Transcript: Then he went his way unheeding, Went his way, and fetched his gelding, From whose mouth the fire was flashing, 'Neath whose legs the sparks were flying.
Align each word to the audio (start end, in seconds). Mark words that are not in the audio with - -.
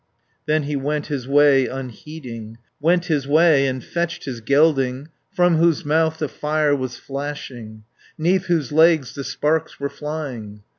Then 0.47 0.63
he 0.63 0.75
went 0.75 1.05
his 1.13 1.27
way 1.27 1.67
unheeding, 1.67 2.57
Went 2.79 3.05
his 3.05 3.27
way, 3.27 3.67
and 3.67 3.83
fetched 3.83 4.25
his 4.25 4.41
gelding, 4.41 5.09
From 5.31 5.57
whose 5.57 5.85
mouth 5.85 6.17
the 6.17 6.27
fire 6.27 6.75
was 6.75 6.97
flashing, 6.97 7.83
'Neath 8.17 8.47
whose 8.47 8.71
legs 8.71 9.13
the 9.13 9.23
sparks 9.23 9.79
were 9.79 9.89
flying. 9.89 10.63